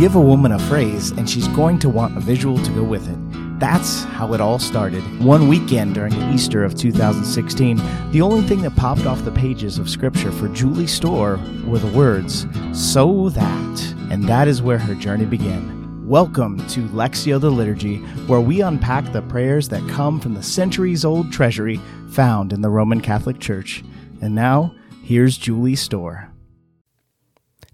[0.00, 3.06] give a woman a phrase, and she's going to want a visual to go with
[3.06, 3.60] it.
[3.60, 5.02] That's how it all started.
[5.22, 7.76] One weekend during Easter of 2016,
[8.10, 11.94] the only thing that popped off the pages of Scripture for Julie Storr were the
[11.94, 13.94] words, So that.
[14.10, 16.08] And that is where her journey began.
[16.08, 21.04] Welcome to Lectio the Liturgy, where we unpack the prayers that come from the centuries
[21.04, 21.78] old treasury
[22.08, 23.84] found in the Roman Catholic Church.
[24.22, 26.29] And now, here's Julie Storr.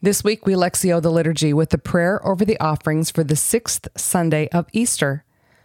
[0.07, 3.89] This week we Lectio the Liturgy with the prayer over the offerings for the sixth
[3.97, 5.25] Sunday of Easter.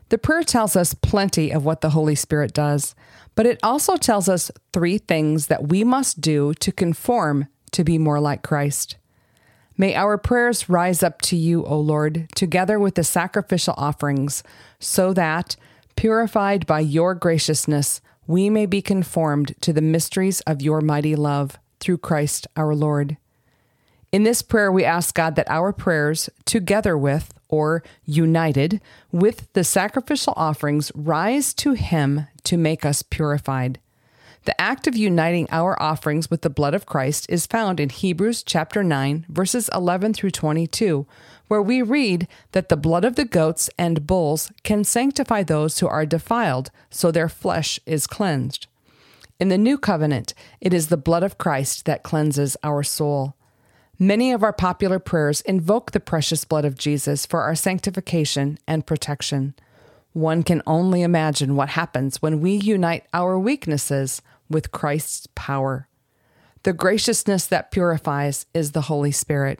[0.09, 2.95] The prayer tells us plenty of what the Holy Spirit does,
[3.35, 7.99] but it also tells us three things that we must do to conform to be
[7.99, 8.97] more like Christ.
[9.77, 14.41] May our prayers rise up to you, O Lord, together with the sacrificial offerings,
[14.79, 15.55] so that,
[15.95, 21.59] purified by your graciousness, we may be conformed to the mysteries of your mighty love
[21.79, 23.17] through Christ our Lord.
[24.11, 29.63] In this prayer, we ask God that our prayers, together with or united with the
[29.63, 33.79] sacrificial offerings, rise to Him to make us purified.
[34.43, 38.43] The act of uniting our offerings with the blood of Christ is found in Hebrews
[38.43, 41.05] chapter 9, verses 11 through 22,
[41.47, 45.87] where we read that the blood of the goats and bulls can sanctify those who
[45.87, 48.67] are defiled, so their flesh is cleansed.
[49.39, 53.35] In the new covenant, it is the blood of Christ that cleanses our soul.
[54.01, 58.83] Many of our popular prayers invoke the precious blood of Jesus for our sanctification and
[58.83, 59.53] protection.
[60.13, 65.87] One can only imagine what happens when we unite our weaknesses with Christ's power.
[66.63, 69.59] The graciousness that purifies is the Holy Spirit.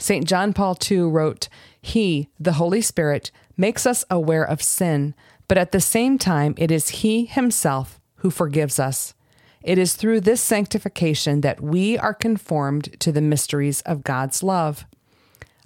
[0.00, 0.26] St.
[0.26, 1.48] John Paul II wrote,
[1.80, 5.14] He, the Holy Spirit, makes us aware of sin,
[5.46, 9.14] but at the same time, it is He Himself who forgives us.
[9.66, 14.86] It is through this sanctification that we are conformed to the mysteries of God's love.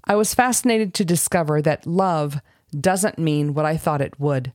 [0.07, 2.41] I was fascinated to discover that love
[2.73, 4.55] doesn't mean what I thought it would.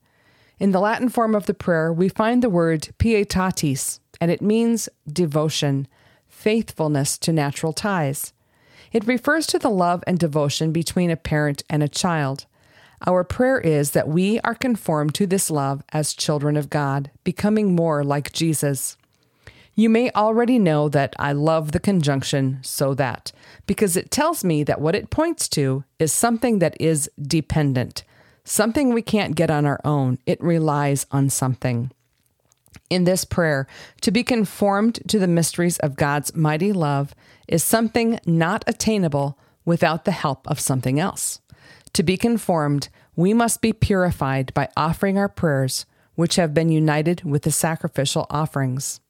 [0.57, 4.89] In the Latin form of the prayer, we find the word pietatis, and it means
[5.07, 5.87] devotion,
[6.27, 8.33] faithfulness to natural ties.
[8.91, 12.47] It refers to the love and devotion between a parent and a child.
[13.05, 17.75] Our prayer is that we are conformed to this love as children of God, becoming
[17.75, 18.97] more like Jesus.
[19.77, 23.33] You may already know that I love the conjunction so that,
[23.67, 28.05] because it tells me that what it points to is something that is dependent,
[28.45, 30.17] something we can't get on our own.
[30.25, 31.91] It relies on something.
[32.89, 33.67] In this prayer,
[34.01, 37.13] to be conformed to the mysteries of God's mighty love
[37.47, 41.41] is something not attainable without the help of something else.
[41.93, 47.23] To be conformed, we must be purified by offering our prayers, which have been united
[47.23, 49.01] with the sacrificial offerings.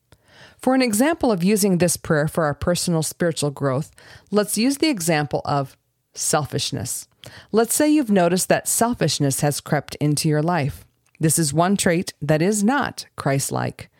[0.65, 3.91] For an example of using this prayer for our personal spiritual growth,
[4.31, 5.77] let's use the example of
[6.15, 7.07] selfishness.
[7.51, 10.83] Let's say you've noticed that selfishness has crept into your life.
[11.19, 13.91] This is one trait that is not Christ like.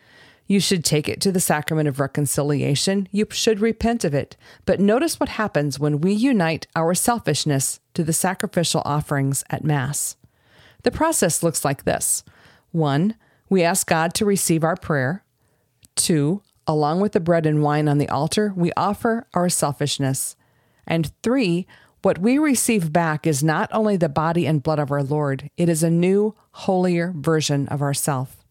[0.48, 3.08] You should take it to the sacrament of reconciliation.
[3.12, 4.36] You should repent of it.
[4.64, 10.16] But notice what happens when we unite our selfishness to the sacrificial offerings at Mass.
[10.82, 12.24] The process looks like this
[12.72, 13.14] 1.
[13.48, 15.22] We ask God to receive our prayer.
[15.94, 20.36] Two, along with the bread and wine on the altar, we offer our selfishness.
[20.86, 21.66] And three,
[22.02, 25.68] what we receive back is not only the body and blood of our Lord, it
[25.68, 28.44] is a new, holier version of ourself.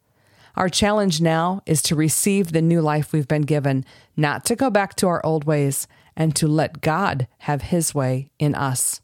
[0.56, 4.70] Our challenge now is to receive the new life we've been given, not to go
[4.70, 9.02] back to our old ways, and to let God have His way in us.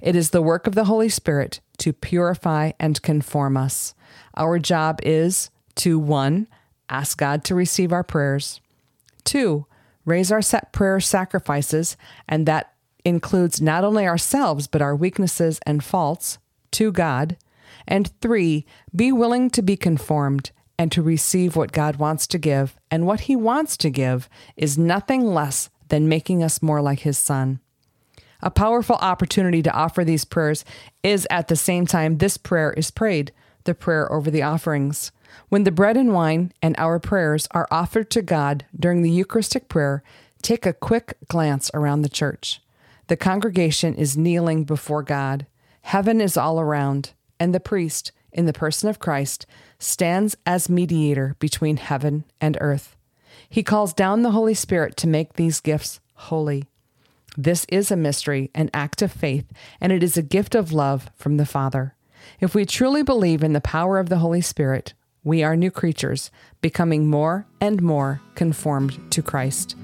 [0.00, 3.94] It is the work of the Holy Spirit to purify and conform us.
[4.36, 6.46] Our job is to one,
[6.88, 8.60] ask God to receive our prayers.
[9.24, 9.66] Two,
[10.04, 11.96] raise our set prayer sacrifices,
[12.28, 12.72] and that
[13.04, 16.38] includes not only ourselves, but our weaknesses and faults
[16.72, 17.36] to God.
[17.86, 22.76] And three, be willing to be conformed and to receive what God wants to give.
[22.90, 27.18] And what He wants to give is nothing less than making us more like His
[27.18, 27.60] Son.
[28.42, 30.64] A powerful opportunity to offer these prayers
[31.02, 33.32] is at the same time this prayer is prayed,
[33.64, 35.12] the prayer over the offerings.
[35.48, 39.68] When the bread and wine and our prayers are offered to God during the Eucharistic
[39.68, 40.02] prayer,
[40.42, 42.60] take a quick glance around the church.
[43.08, 45.46] The congregation is kneeling before God.
[45.82, 49.46] Heaven is all around, and the priest, in the person of Christ,
[49.78, 52.96] stands as mediator between heaven and earth.
[53.48, 56.64] He calls down the Holy Spirit to make these gifts holy.
[57.36, 61.10] This is a mystery, an act of faith, and it is a gift of love
[61.16, 61.93] from the Father.
[62.40, 66.30] If we truly believe in the power of the Holy Spirit, we are new creatures,
[66.60, 69.76] becoming more and more conformed to Christ.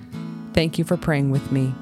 [0.52, 1.72] Thank you for praying with me.